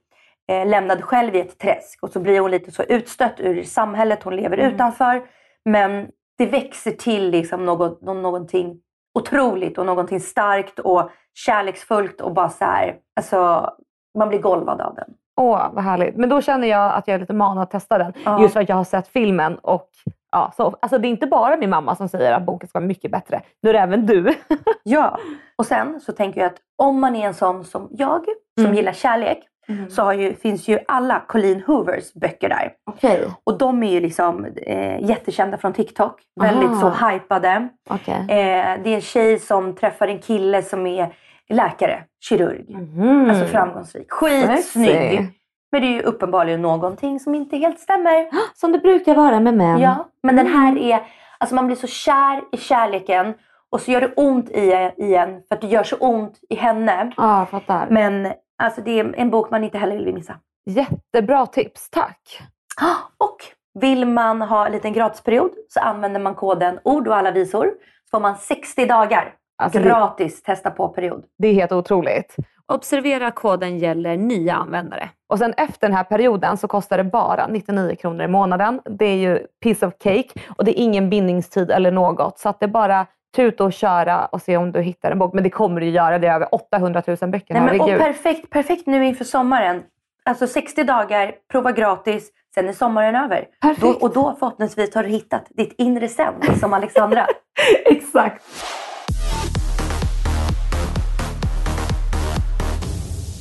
[0.52, 4.24] eh, lämnad själv i ett träsk och så blir hon lite så utstött ur samhället
[4.24, 5.22] hon lever utanför.
[5.66, 8.76] Men det växer till liksom något, nå- någonting
[9.19, 13.69] otroligt och någonting starkt och kärleksfullt och bara så här, alltså
[14.17, 15.13] man blir golvad av den.
[15.41, 16.15] Åh, vad härligt.
[16.15, 18.13] Men då känner jag att jag är lite manad att testa den.
[18.26, 18.41] Ja.
[18.41, 19.56] Just för att jag har sett filmen.
[19.56, 19.89] Och,
[20.32, 22.88] ja, så, alltså det är inte bara min mamma som säger att boken ska vara
[22.88, 23.41] mycket bättre.
[23.62, 24.34] Nu är det även du.
[24.84, 25.17] Ja,
[25.56, 28.26] och sen så tänker jag att om man är en sån som jag,
[28.58, 28.76] som Mm.
[28.76, 29.43] gillar kärlek,
[29.89, 32.71] så har ju, finns ju alla Colleen Hoovers böcker där.
[32.91, 33.28] Okej.
[33.43, 36.21] Och de är ju liksom eh, jättekända från TikTok.
[36.39, 36.95] Väldigt Aha.
[36.99, 37.69] så hypade.
[37.89, 38.15] Okej.
[38.15, 41.13] Eh, det är en tjej som träffar en kille som är
[41.49, 42.65] läkare, kirurg.
[42.69, 43.30] Mhm.
[43.30, 44.12] Alltså framgångsrik.
[44.12, 45.30] Skitsnygg.
[45.71, 48.28] Men det är ju uppenbarligen någonting som inte helt stämmer.
[48.54, 49.80] Som det brukar vara med män.
[49.80, 50.99] Ja, men den här är,
[51.38, 53.34] alltså man blir så kär i kärleken
[53.71, 56.56] och så gör det ont i, i en för att det gör så ont i
[56.56, 57.12] henne.
[57.17, 57.88] Ja, jag fattar.
[57.89, 60.36] Men alltså det är en bok man inte heller vill missa.
[60.65, 62.39] Jättebra tips, tack.
[63.17, 63.38] Och
[63.82, 67.65] vill man ha en liten gratisperiod så använder man koden ord och alla visor.
[67.65, 71.23] Så får man 60 dagar Alltså det- gratis testa på period.
[71.38, 72.36] Det är helt otroligt.
[72.73, 75.10] Observera koden gäller nya användare.
[75.30, 78.82] Och sen efter den här perioden så kostar det bara 99 kronor i månaden.
[78.86, 82.39] Det är ju piece of cake och det är ingen bindningstid eller något.
[82.39, 85.34] Så att det är bara tuta och köra och se om du hittar en bok.
[85.34, 86.19] Men det kommer du göra.
[86.19, 87.54] Det är över 800 000 böcker.
[87.54, 89.84] Nej, men, och perfekt, perfekt nu inför sommaren.
[90.26, 93.46] Alltså 60 dagar, prova gratis, sen är sommaren över.
[93.62, 93.82] Perfekt.
[93.82, 97.28] Då, och då förhoppningsvis har du hittat ditt inre sen, som Alexandra.
[97.86, 98.43] Exakt.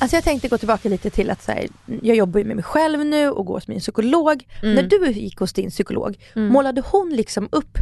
[0.00, 1.66] Alltså jag tänkte gå tillbaka lite till att så här,
[2.02, 4.44] jag jobbar ju med mig själv nu och går hos min psykolog.
[4.62, 7.78] När du gick hos din psykolog, målade hon liksom upp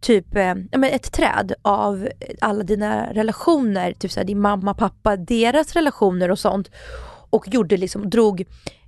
[0.00, 2.08] typ eh, ja, men ett träd av
[2.40, 6.70] alla dina relationer, typ så här, din mamma, pappa, deras relationer och sånt.
[7.30, 8.44] Och gjorde liksom, drog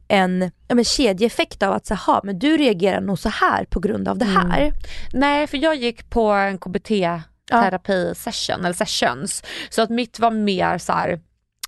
[0.09, 3.81] en ja, men kedjeeffekt av att så här, men du reagerar nog så här på
[3.81, 4.73] grund av det här.
[5.13, 9.43] Nej, för jag gick på en KBT-terapi session, eller sessions.
[9.71, 11.21] Så att mitt var mer så här,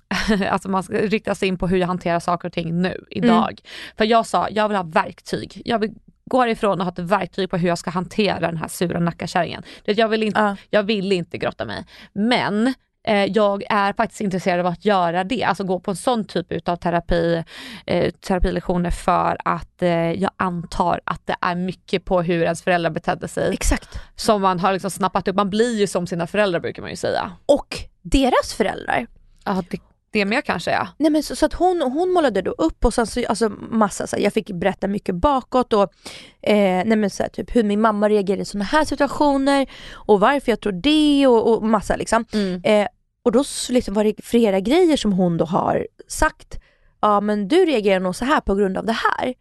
[0.49, 3.59] alltså man ska rikta sig in på hur jag hanterar saker och ting nu, idag.
[3.97, 5.61] För jag sa, jag vill ha verktyg.
[5.65, 5.93] Jag vill
[6.33, 9.63] gå ifrån och ha ett verktyg på hur jag ska hantera den här sura nackakärringen.
[9.85, 10.55] Jag vill inte, Ja.
[10.69, 11.85] jag vill inte grotta mig.
[12.13, 12.73] Men
[13.07, 16.69] eh, jag är faktiskt intresserad av att göra det, alltså gå på en sån typ
[16.69, 17.43] av terapi,
[17.85, 22.89] eh, terapilektioner för att eh, jag antar att det är mycket på hur ens föräldrar
[22.91, 23.99] betedde sig Exakt.
[24.15, 25.35] som man har liksom snappat upp.
[25.35, 27.31] Man blir ju som sina föräldrar brukar man ju säga.
[27.45, 29.07] Och deras föräldrar.
[29.45, 29.77] Ja, det,
[30.13, 30.87] det med kanske ja.
[30.97, 34.07] Nej men så, så att hon, hon målade då upp och sen så, alltså massa
[34.07, 35.93] så här, jag fick berätta mycket bakåt och
[36.41, 40.19] eh, nej men så här, typ hur min mamma reagerar i sådana här situationer och
[40.19, 42.25] varför jag tror det och, och massa liksom.
[42.63, 42.87] Eh,
[43.23, 46.59] och då liksom var det flera grejer som hon då har sagt,
[47.01, 49.33] ja men du reagerar nog så här på grund av det här.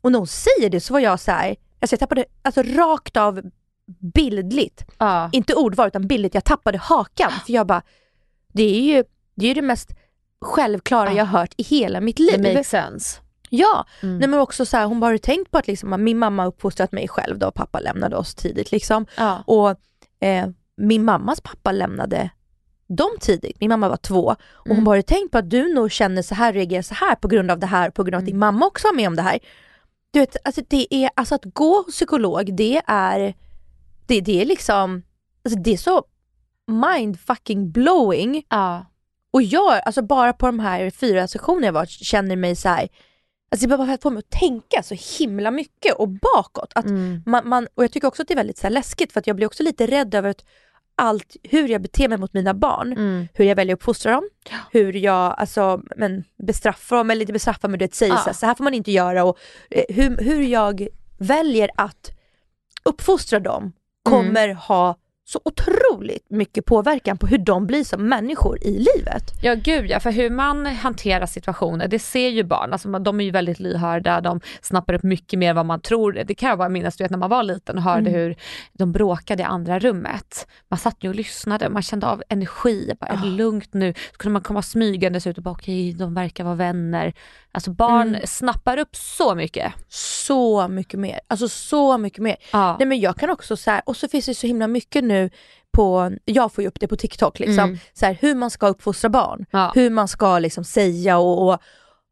[0.00, 3.16] Och när hon säger det så var jag så här, alltså jag tappade alltså rakt
[3.16, 3.40] av
[4.14, 5.30] bildligt, ja.
[5.32, 7.82] inte ordval utan bildligt, jag tappade hakan för jag bara,
[8.52, 9.90] det är ju det, är ju det mest
[10.44, 12.54] självklara jag har hört i hela mitt Det liv.
[12.54, 13.20] makes sense.
[13.50, 14.18] Ja, Mm.
[14.18, 16.92] nej men också så här, hon bara har tänkt på att liksom, min mamma uppfostrat
[16.92, 19.06] mig själv då pappa lämnade oss tidigt liksom.
[19.16, 19.42] Ja.
[19.46, 19.70] Och
[20.26, 22.30] eh, min mammas pappa lämnade
[22.88, 24.36] dem tidigt, min mamma var två.
[24.52, 27.14] Och hon bara, har tänkt på att du nog känner så här, reagerar så här
[27.14, 29.16] på grund av det här, på grund av att din mamma också var med om
[29.16, 29.38] det här.
[30.10, 33.34] Du vet, alltså det är, alltså att gå hos psykolog, det är,
[34.06, 35.02] det, det är liksom,
[35.44, 36.04] alltså det är så
[36.66, 38.44] mind fucking blowing.
[38.48, 38.86] Ja.
[39.34, 42.88] Och jag, alltså bara på de här fyra sessionerna jag varit, känner mig så här.
[43.50, 46.72] Alltså det bara få mig att tänka så himla mycket och bakåt.
[46.74, 47.22] Att Mm.
[47.26, 49.46] man, man, och jag tycker också att det är väldigt så läskigt för jag blir
[49.46, 50.44] också lite rädd över att
[50.96, 53.28] allt, hur jag beter mig mot mina barn, Mm.
[53.34, 54.28] hur jag väljer att uppfostra dem,
[54.72, 58.18] hur jag alltså, men, bestraffar dem, eller inte bestraffar men du vet, säger Ja.
[58.18, 59.38] så, här, så här får man inte göra och
[59.70, 62.10] eh, hur, hur jag väljer att
[62.84, 68.70] uppfostra dem kommer ha så otroligt mycket påverkan på hur de blir som människor i
[68.70, 69.32] livet.
[69.42, 72.72] Ja gud ja, för hur man hanterar situationer, det ser ju barn.
[72.72, 76.12] Alltså, de är ju väldigt lyhörda, de snappar upp mycket mer än vad man tror.
[76.12, 78.36] Det kan jag bara minnas du vet, när man var liten och hörde hur
[78.72, 80.46] de bråkade i andra rummet.
[80.68, 82.92] Man satt ju och lyssnade, man kände av energi.
[83.00, 83.94] Bara, Är det lugnt nu?
[84.12, 87.14] Så kunde man komma smygandes ut och bara okej, de verkar vara vänner.
[87.54, 89.72] Alltså barn snappar upp så mycket.
[89.88, 92.36] Så mycket mer, alltså så mycket mer.
[92.52, 92.76] Ja.
[92.78, 95.30] Nej men jag kan också så här, och så finns det så himla mycket nu
[95.72, 97.78] på, jag får ju upp det på TikTok liksom, Mm.
[97.92, 99.72] så här, hur man ska uppfostra barn, Ja.
[99.74, 101.58] hur man ska liksom säga och, och,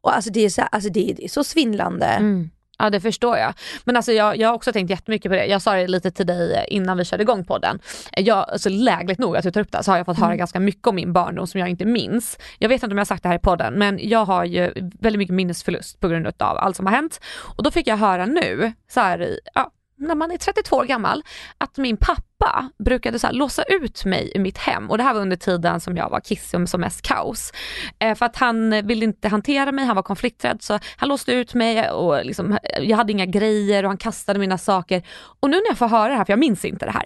[0.03, 2.07] och alltså det är så, här, alltså det, det är så svindlande.
[2.07, 2.51] Mm.
[2.83, 3.55] Ja det förstår jag.
[3.85, 5.47] Men alltså jag, jag har också tänkt jättemycket på det.
[5.47, 7.79] Jag sa det lite till dig innan vi körde igång podden.
[8.17, 10.61] Jag, alltså lägligt nog att du tar upp det så har jag fått höra ganska
[10.61, 12.39] mycket om min barndom som jag inte minns.
[12.59, 14.73] Jag vet inte om jag har sagt det här i podden men jag har ju
[15.01, 17.21] väldigt mycket minnesförlust på grund av allt som har hänt.
[17.57, 21.23] Och då fick jag höra nu, så här, ja, när man är 32 år gammal,
[21.59, 22.32] att min pappa
[22.79, 25.81] brukade så här, låsa ut mig i mitt hem och det här var under tiden
[25.81, 27.53] som jag var kissig som mest kaos.
[27.99, 31.55] Eh, för att han ville inte hantera mig, han var konflikträdd så han låste ut
[31.55, 35.03] mig och liksom, jag hade inga grejer och han kastade mina saker.
[35.41, 37.05] Och nu när jag får höra det här, för jag minns inte det här,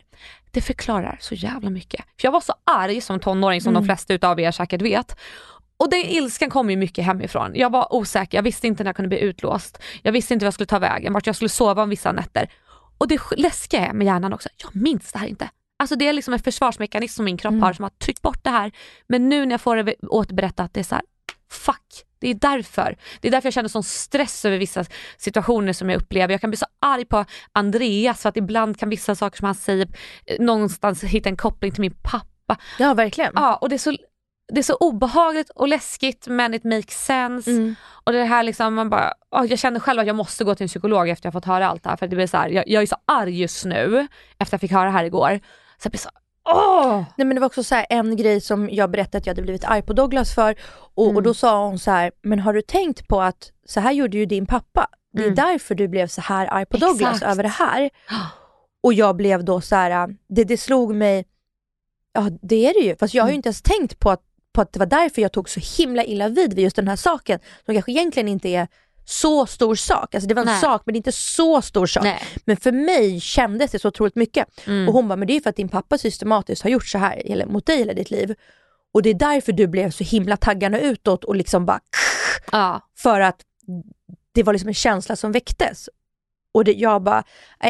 [0.50, 2.00] det förklarar så jävla mycket.
[2.20, 5.16] För jag var så arg som tonåring som de flesta utav er säkert vet.
[5.78, 7.52] Och den ilskan kom ju mycket hemifrån.
[7.54, 9.82] Jag var osäker, jag visste inte när jag kunde bli utlåst.
[10.02, 12.48] Jag visste inte vad jag skulle ta vägen, vart jag skulle sova om vissa nätter.
[12.98, 15.50] Och det läskiga är med hjärnan också, jag minns det här inte.
[15.78, 18.50] Alltså det är liksom en försvarsmekanism som min kropp har som har tryckt bort det
[18.50, 18.72] här.
[19.06, 21.04] Men nu när jag får det återberättat, det är så här,
[21.50, 22.02] fuck.
[22.18, 22.96] Det är därför.
[23.20, 24.84] Det är därför jag känner sån stress över vissa
[25.16, 26.34] situationer som jag upplever.
[26.34, 29.54] Jag kan bli så arg på Andreas för att ibland kan vissa saker som han
[29.54, 29.88] säger
[30.26, 32.56] eh, någonstans hitta en koppling till min pappa.
[32.78, 33.32] Ja verkligen.
[33.34, 33.96] Ja, och det är, så,
[34.52, 37.50] det är så obehagligt och läskigt men it makes sense.
[37.50, 37.74] Mm.
[38.04, 40.64] Och det här liksom, man bara, åh, jag känner själv att jag måste gå till
[40.64, 41.96] en psykolog efter jag fått höra allt det här.
[41.96, 44.06] För det blir så här, jag, jag är så arg just nu
[44.38, 45.40] efter jag fick höra det här igår.
[45.78, 46.10] Så jag blir så,
[46.48, 47.02] åh!
[47.16, 49.42] Nej men det var också så här en grej som jag berättade att jag hade
[49.42, 50.56] blivit arg på Douglas för
[50.94, 51.22] och, och Mm.
[51.22, 54.26] då sa hon så här, men har du tänkt på att så här gjorde ju
[54.26, 54.86] din pappa.
[55.12, 55.34] Det är Mm.
[55.34, 57.32] därför du blev så här arg på Douglas Exakt.
[57.32, 57.90] över det här.
[58.82, 61.24] Och jag blev då så här, det, det slog mig,
[62.12, 63.38] ja det är det ju, fast jag har ju Mm.
[63.38, 64.22] inte ens tänkt på att,
[64.56, 66.96] på att det var därför jag tog så himla illa vid vid just den här
[66.96, 67.38] saken.
[67.66, 68.68] Som kanske egentligen inte är
[69.04, 70.14] så stor sak.
[70.14, 70.60] Alltså det var en Nej.
[70.60, 72.04] sak men inte så stor sak.
[72.04, 72.20] Nej.
[72.44, 74.66] Men för mig kändes det så otroligt mycket.
[74.66, 74.88] Mm.
[74.88, 77.22] Och hon bara, men det är för att din pappa systematiskt har gjort så här
[77.24, 78.34] hela- mot dig hela ditt liv.
[78.94, 81.80] Och det är därför du blev så himla taggarna utåt och liksom bara
[82.52, 82.80] Ja.
[82.98, 83.40] för att
[84.32, 85.88] det var liksom en känsla som väcktes.
[86.54, 87.24] Och det, jag bara,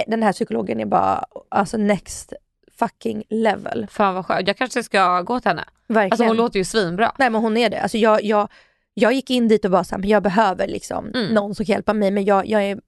[0.06, 2.32] den här psykologen är bara alltså next
[2.78, 3.86] fucking level.
[3.90, 4.48] Fan vad skönt.
[4.48, 5.64] Jag kanske ska gå till henne.
[5.86, 6.12] Verkligen.
[6.12, 7.12] Alltså hon låter ju svinbra.
[7.18, 7.80] Nej men hon är det.
[7.80, 8.48] Alltså jag, jag,
[8.94, 11.34] jag gick in dit och bara såhär, men jag behöver liksom Mm.
[11.34, 12.10] någon som kan hjälpa mig.
[12.10, 12.78] Men jag, jag, är,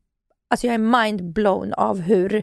[0.50, 2.42] alltså jag är mind blown av hur,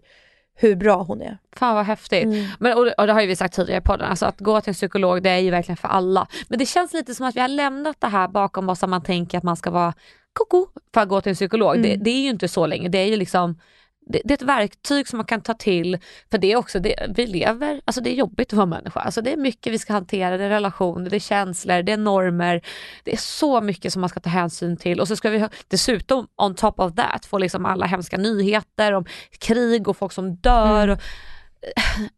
[0.56, 1.38] hur bra hon är.
[1.56, 2.24] Fan vad häftigt.
[2.24, 2.46] Mm.
[2.60, 4.70] Men, och, och det har ju vi sagt tidigare i podden, alltså att gå till
[4.70, 6.28] en psykolog det är ju verkligen för alla.
[6.48, 9.02] Men det känns lite som att vi har lämnat det här bakom oss som man
[9.04, 9.94] tänker att man ska vara
[10.34, 11.82] koko för att gå till en psykolog.
[11.84, 12.04] Det, Mm.
[12.04, 13.60] det är ju inte så länge, det är ju liksom
[14.06, 15.98] det, det är ett verktyg som man kan ta till,
[16.32, 19.00] för det är också, det, vi lever, alltså det är jobbigt att vara människa.
[19.00, 21.98] Alltså det är mycket vi ska hantera, det är relationer, det är känslor, det är
[21.98, 22.62] normer.
[23.04, 26.28] Det är så mycket som man ska ta hänsyn till och så ska vi dessutom
[26.36, 29.06] on top of that få liksom alla hemska nyheter om
[29.40, 30.88] krig och folk som dör.
[30.88, 31.00] Och,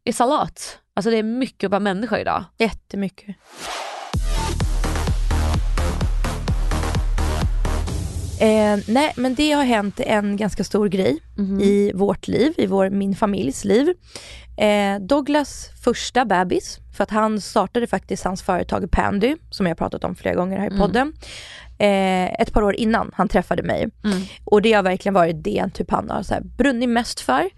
[0.09, 0.79] It's a lot.
[0.93, 2.43] Alltså det är mycket att vara människa idag.
[2.57, 3.35] Jättemycket.
[8.41, 11.19] Eh, nej men det har hänt en ganska stor grej
[11.61, 13.93] i vårt liv, i vår, min familjs liv.
[14.57, 20.03] Eh, Douglas första bebis, för att han startade faktiskt hans företag Pandy, som jag pratat
[20.03, 21.13] om flera gånger här i podden.
[21.79, 23.89] Eh, ett par år innan han träffade mig.
[24.43, 27.49] Och det har verkligen varit det typ han har så här, brunnit mest för.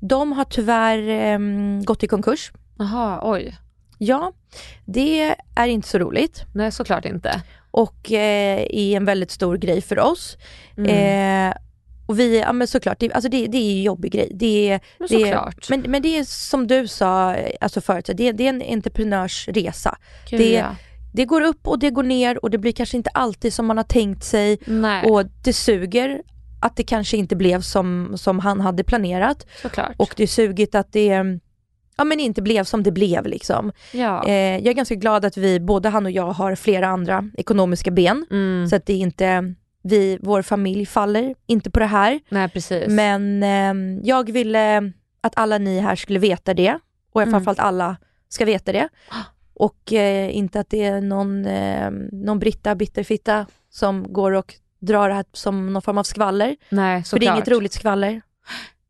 [0.00, 2.52] De har tyvärr ehm, gått i konkurs.
[2.78, 3.56] Jaha, oj.
[3.98, 4.32] Ja,
[4.84, 7.42] det är inte så roligt Nej såklart inte.
[7.78, 10.36] Och eh, är en väldigt stor grej för oss.
[10.76, 11.50] Mm.
[11.50, 11.56] Eh,
[12.06, 14.30] och vi, ja men såklart, det, alltså det, det är en jobbig grej.
[14.34, 15.68] Det, Men det, är- såklart.
[15.70, 19.96] men, men det är som du sa eh, alltså förut, det, det är en entreprenörsresa.
[20.30, 20.76] Gud, det- ja.
[21.12, 23.76] Det går upp och det går ner och det blir kanske inte alltid som man
[23.76, 26.22] har tänkt sig Nej, och det suger
[26.60, 29.92] att det kanske inte blev som, som han hade planerat såklart.
[29.96, 31.10] och det är sugigt att det
[31.98, 33.72] ja, men inte blev som det blev liksom.
[33.92, 34.24] ja.
[34.26, 37.90] Eh, jag är ganska glad att vi, både han och jag har flera andra ekonomiska
[37.90, 38.26] ben.
[38.30, 38.66] Mm.
[38.68, 42.20] Så att det inte, vi, vår familj faller inte på det här.
[42.28, 42.88] Nej precis.
[42.88, 46.78] Men eh, jag ville att alla ni här skulle veta det
[47.12, 47.32] och Mm.
[47.32, 47.96] framförallt alla
[48.28, 48.88] ska veta det.
[49.60, 55.08] Och eh, inte att det är någon, eh, någon Britta bitterfitta som går och drar
[55.08, 56.56] det här som någon form av skvaller.
[56.70, 58.22] Nej För det är inget roligt skvaller.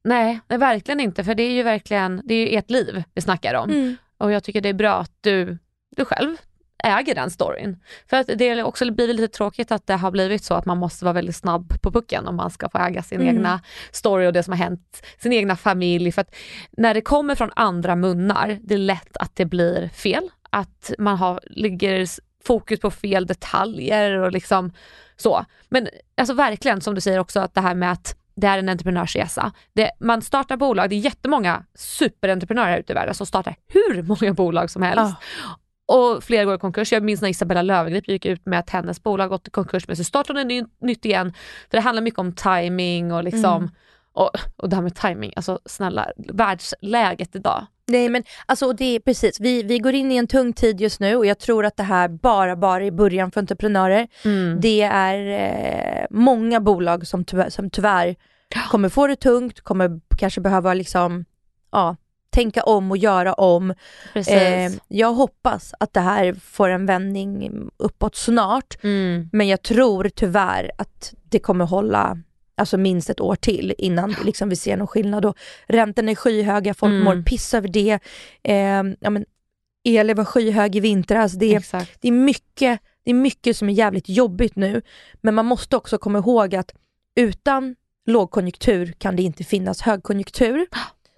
[0.08, 1.24] Nej, nej, verkligen inte.
[1.24, 3.70] För det är ju verkligen det är ju ert liv vi snackar om.
[3.70, 3.96] Mm.
[4.18, 5.58] Och jag tycker det är bra att du,
[5.96, 6.36] du själv
[6.84, 7.76] äger den storyn.
[8.10, 10.78] För att det är också blir lite tråkigt att det har blivit så att man
[10.78, 13.36] måste vara väldigt snabb på pucken om man ska få äga sin Mm.
[13.36, 13.60] egna
[13.92, 16.12] story och det som har hänt sin egna familj.
[16.12, 16.34] För att
[16.70, 20.30] när det kommer från andra munnar, det är lätt att det blir fel.
[20.50, 22.06] Att man har, ligger
[22.44, 24.72] fokus på fel detaljer och liksom
[25.16, 25.44] så.
[25.68, 28.68] Men alltså verkligen som du säger också att det här med att det är en
[28.68, 29.52] entreprenörsresa.
[29.72, 34.02] Det, man startar bolag, det är jättemånga superentreprenörer här ute i världen som startar hur
[34.02, 35.16] många bolag som helst.
[35.86, 36.92] Och flera går i konkurs.
[36.92, 39.96] Jag minns när Isabella Löwengrip gick ut med att hennes bolag gått i konkurs men
[39.96, 41.32] så startade hon ny, nytt igen.
[41.70, 43.70] För det handlar mycket om timing och liksom Mm.
[44.12, 47.66] och, och det här med timing, alltså snälla, världsläget idag.
[47.88, 51.00] Nej men alltså det är precis, vi, vi går in i en tung tid just
[51.00, 54.08] nu och jag tror att det här bara, bara är början för entreprenörer.
[54.24, 54.60] Mm.
[54.60, 55.18] Det är
[56.00, 58.16] eh, många bolag som tyvärr, som tyvärr
[58.70, 61.24] kommer få det tungt, kommer kanske behöva liksom,
[61.72, 61.96] ja,
[62.30, 63.74] tänka om och göra om.
[64.14, 69.28] Eh, jag hoppas att det här får en vändning uppåt snart, Mm.
[69.32, 72.18] men jag tror tyvärr att det kommer hålla
[72.58, 75.24] alltså minst ett år till innan liksom, vi ser någon skillnad.
[75.24, 77.04] Och räntorna är skyhöga, folk Mm.
[77.04, 77.98] mår piss över det.
[78.42, 79.24] Eh, ja, men,
[79.84, 81.32] elen var skyhög i vintras.
[81.32, 81.96] Det, Exakt.
[82.00, 84.82] det, är mycket, det är mycket som är jävligt jobbigt nu,
[85.20, 86.72] men man måste också komma ihåg att
[87.16, 90.66] utan lågkonjunktur kan det inte finnas högkonjunktur.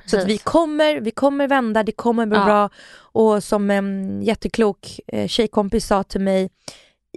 [0.07, 2.45] Så att vi kommer, vi kommer vända, det kommer bli Ja.
[2.45, 2.71] bra.
[3.23, 6.51] Och som en jätteklok eh, tjejkompis sa till mig,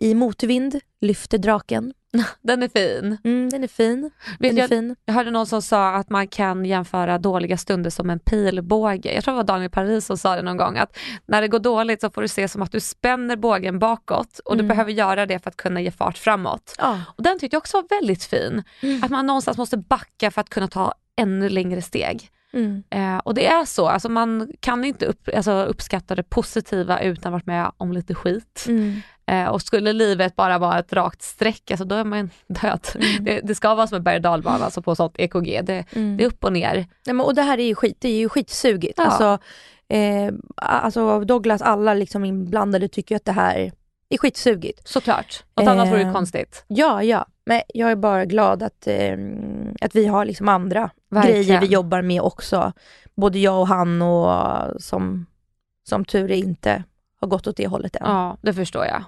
[0.01, 1.93] i motvind lyfter draken.
[2.41, 3.17] Den är fin.
[3.23, 4.11] Mm, den är fin.
[4.39, 4.95] Vet Den är jag, fin.
[5.05, 9.13] jag hörde någon som sa att man kan jämföra dåliga stunder som en pilbåge.
[9.13, 11.59] Jag tror det var Daniel Paris som sa det någon gång att när det går
[11.59, 14.67] dåligt så får du se som att du spänner bågen bakåt och du Mm.
[14.67, 16.75] behöver göra det för att kunna ge fart framåt.
[16.77, 16.99] Ja.
[17.17, 18.63] Och den tyckte jag också var väldigt fin.
[18.81, 19.03] Mm.
[19.03, 22.29] Att man någonstans måste backa för att kunna ta ännu längre steg.
[22.53, 22.83] Mm.
[22.89, 27.29] Eh, och det är så, alltså man kan inte upp, alltså uppskatta det positiva utan
[27.29, 28.65] att varit med om lite skit.
[28.67, 29.01] Mm.
[29.25, 32.79] Eh, och skulle livet bara vara ett rakt streck, alltså då är man död.
[33.21, 35.61] Det, det ska vara som en berg och dalbana, alltså på sånt EKG.
[35.63, 36.17] Det, Mm.
[36.17, 36.73] det är upp och ner.
[37.05, 38.93] Nej, men, och det här är ju skit, det är ju skitsugigt.
[38.97, 39.05] Ja.
[39.05, 39.37] Alltså,
[39.87, 43.71] eh, alltså Douglas, alla liksom inblandade tycker att det här
[44.09, 44.87] är skitsugigt.
[44.87, 45.43] Såklart.
[45.57, 46.65] Något annat vore ju Eh, konstigt.
[46.67, 47.25] Ja, ja.
[47.45, 49.17] Men jag är bara glad att, eh,
[49.81, 51.43] att vi har liksom andra Verkligen.
[51.43, 52.73] grejer vi jobbar med också.
[53.15, 55.25] Både jag och han och som,
[55.89, 56.83] som tur är inte
[57.23, 58.01] har gått åt det hållet än.
[58.05, 59.03] Ja, det förstår jag.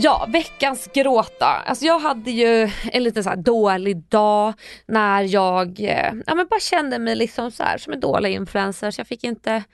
[0.00, 1.46] Ja, veckans gråta.
[1.46, 4.54] Alltså jag hade ju en liten så här dålig dag
[4.86, 8.90] när jag eh, ja, men bara kände mig liksom så här som en dålig influencer.
[8.90, 9.64] Så jag fick inte,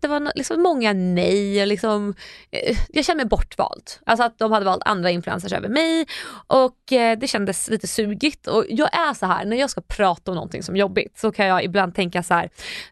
[0.00, 1.62] det var liksom många nej.
[1.62, 2.14] och Liksom,
[2.50, 3.90] eh, jag kände mig bortvald.
[4.06, 6.06] Alltså att de hade valt andra influencers över mig
[6.46, 8.46] och eh, det kändes lite sugigt.
[8.46, 11.32] Och jag är så här, när jag ska prata om någonting som är jobbigt så
[11.32, 12.50] kan jag ibland tänka så här,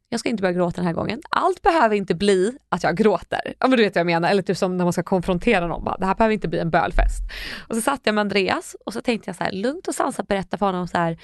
[0.08, 1.20] jag ska inte börja gråta den här gången.
[1.30, 3.54] Allt behöver inte bli att jag gråter.
[3.58, 4.30] Ja men du vet vad jag menar.
[4.30, 5.84] Eller typ som när man ska konfrontera någon.
[5.84, 7.22] Bara, det här behöver inte bli en bölfest.
[7.68, 10.28] Och så satt jag med Andreas och så tänkte jag så här, lugnt och sansat
[10.28, 11.18] berätta för honom så här,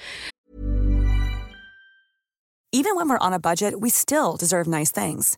[2.75, 5.37] Even when we're on a budget, we still deserve nice things.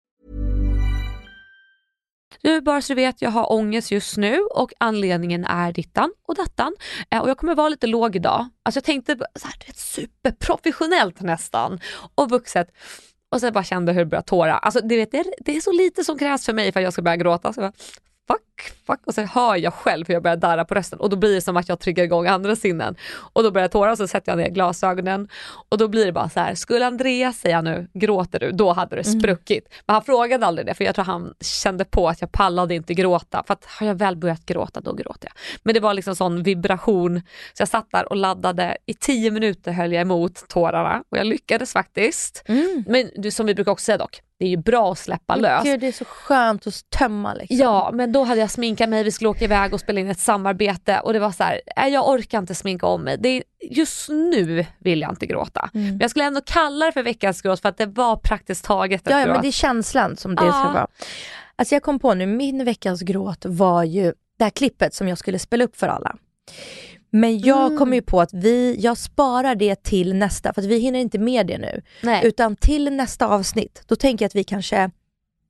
[2.41, 6.35] Du, bara så du vet, jag har ångest just nu och anledningen är dittan och
[6.35, 6.75] dattan.
[7.11, 8.49] Eh, och jag kommer vara lite låg idag.
[8.63, 11.79] Alltså jag tänkte så här, vet, superprofessionellt nästan
[12.15, 12.67] och vuxet.
[13.31, 14.57] Och sen bara kände hur det började tåra.
[14.57, 16.83] Alltså du vet, det är, det är så lite som krävs för mig för att
[16.83, 17.53] jag ska börja gråta.
[17.53, 17.77] Så jag bara,
[18.27, 21.15] fuck, fuck och så hör jag själv hur jag börjar darra på rösten och då
[21.15, 22.95] blir det som att jag triggar igång andra sinnen.
[23.11, 25.27] Och då börjar jag tåra och så sätter jag ner glasögonen
[25.69, 28.51] och då blir det bara så här, skulle Andreas säga nu, gråter du?
[28.51, 29.67] Då hade det spruckit.
[29.85, 32.93] Men han frågade aldrig det för jag tror han kände på att jag pallade inte
[32.93, 35.33] gråta för att har jag väl börjat gråta då gråter jag.
[35.63, 37.21] Men det var liksom sån vibration
[37.53, 41.27] så jag satt där och laddade, i tio minuter höll jag emot tårarna och jag
[41.27, 42.43] lyckades faktiskt.
[42.87, 45.63] Men du, som vi brukar också säga dock, det är ju bra att släppa lös.
[45.63, 47.57] Gud, det är så skönt att tömma liksom.
[47.57, 50.19] Ja, men då hade jag sminkat mig, vi skulle åka iväg och spela in ett
[50.19, 53.17] samarbete och det var så här, nej, jag orkar inte sminka om mig.
[53.19, 55.69] Det är, just nu vill jag inte gråta.
[55.73, 55.87] Mm.
[55.87, 59.01] Men jag skulle ändå kalla det för veckans gråt för att det var praktiskt taget
[59.05, 60.51] Ja, ja men det är känslan som det Ja.
[60.51, 60.87] ska vara.
[61.55, 65.17] Alltså jag kom på nu, min veckans gråt var ju det här klippet som jag
[65.17, 66.15] skulle spela upp för alla.
[67.13, 67.77] Men jag Mm.
[67.77, 71.47] kom ju på att vi, jag sparar det till nästa, för vi hinner inte med
[71.47, 71.81] det nu.
[72.03, 72.21] Nej.
[72.25, 74.89] Utan till nästa avsnitt, då tänker jag att vi kanske,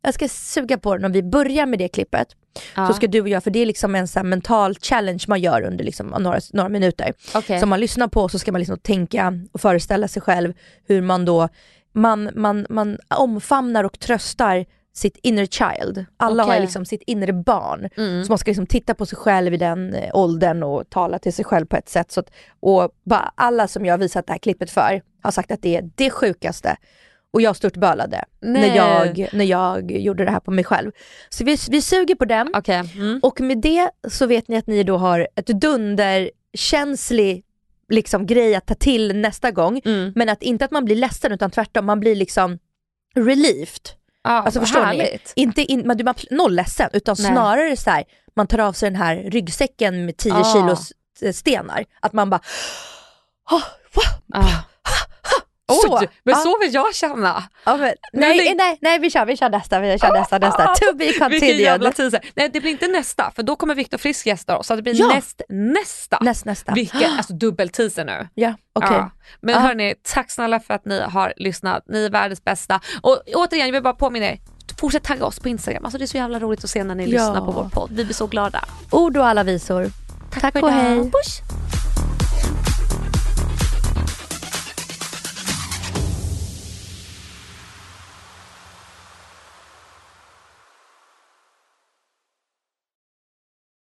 [0.04, 2.28] jag ska suga på den och vi börjar med det klippet.
[2.76, 2.88] Ja.
[2.88, 5.62] Så ska du och jag, för det är liksom en sån mental challenge man gör
[5.62, 7.14] under liksom några, några minuter.
[7.36, 7.60] Okej.
[7.60, 10.54] Som man lyssnar på så ska man liksom tänka och föreställa sig själv
[10.88, 11.50] hur man då,
[11.94, 16.06] man, man, man omfamnar och tröstar sitt inner child.
[16.18, 16.60] Alla har Okej.
[16.60, 17.90] ju liksom sitt inre barn.
[17.98, 18.24] Mm.
[18.24, 21.34] Så man ska liksom titta på sig själv i den eh, åldern och tala till
[21.34, 22.12] sig själv på ett sätt.
[22.12, 25.52] Så att, och bara alla som jag har visat det här klippet för har sagt
[25.52, 26.78] att det är det sjukaste.
[27.34, 30.92] Och jag störtbölade när jag, när jag gjorde det här på mig själv.
[31.30, 32.52] Så vi, vi suger på den.
[32.56, 32.84] Okej.
[32.96, 33.20] Mm.
[33.24, 37.44] Och med det så vet ni att ni då har ett dunderkänslig
[37.90, 39.82] liksom, grej att ta till nästa gång.
[39.86, 40.14] Mm.
[40.16, 42.60] Men att inte att man blir ledsen utan tvärtom, man blir liksom
[43.16, 44.01] relieved.
[44.24, 45.34] Ja, Alltså förstår härligt.
[45.36, 45.42] ni?
[45.42, 47.32] Inte in, man absolut noll ledsen utan Nej.
[47.32, 48.04] snarare så här,
[48.36, 50.54] man tar av sig den här ryggsäcken med 10 Ah.
[50.54, 51.86] kilos eh, stenar.
[52.00, 52.42] Att man bara,
[53.52, 53.64] oh,
[53.94, 54.04] wow.
[54.44, 54.48] Ah.
[55.74, 55.98] Så.
[56.00, 56.38] Oj, men Ja.
[56.38, 57.44] så vill jag känna.
[57.64, 57.80] Ja, men,
[58.14, 60.68] Men nej, det- nej, nej, vi kör, vi kör nästa, vi kör nästa, nästa.
[60.76, 61.94] To be continued.
[62.36, 64.96] Nej det blir inte nästa för då kommer Viktor Frisk gästa oss så det blir
[65.00, 65.08] Ja.
[65.08, 66.18] näst, nästa.
[66.22, 66.74] Näst, nästa.
[66.74, 68.28] Vilken, alltså dubbelteaser nu.
[68.34, 68.90] Ja, okej.
[68.92, 69.12] Ja.
[69.42, 69.62] Men Ja.
[69.62, 71.84] hörni, tack snälla för att ni har lyssnat.
[71.88, 72.80] Ni är världens bästa.
[73.02, 74.40] Och återigen, jag vill bara påminna er.
[74.80, 75.86] Fortsätt tagga oss på Instagram.
[75.86, 77.10] Alltså det är så jävla roligt att se när ni Ja.
[77.10, 77.90] lyssnar på vår podd.
[77.92, 78.66] Vi blir så glada.
[78.92, 79.92] Ord och alla visor.
[80.40, 80.70] Tack, och idag.
[80.70, 80.98] hej.
[80.98, 81.42] Puss!